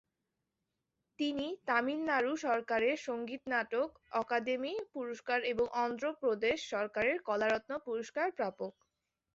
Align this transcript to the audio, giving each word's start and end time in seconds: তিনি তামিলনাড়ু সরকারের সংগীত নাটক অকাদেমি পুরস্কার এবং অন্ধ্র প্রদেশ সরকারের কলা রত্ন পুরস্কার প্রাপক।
তিনি 1.19 1.47
তামিলনাড়ু 1.67 2.31
সরকারের 2.45 2.95
সংগীত 3.07 3.41
নাটক 3.53 3.89
অকাদেমি 4.21 4.73
পুরস্কার 4.93 5.39
এবং 5.51 5.65
অন্ধ্র 5.83 6.05
প্রদেশ 6.21 6.57
সরকারের 6.73 7.17
কলা 7.27 7.47
রত্ন 7.49 7.71
পুরস্কার 7.87 8.27
প্রাপক। 8.37 8.73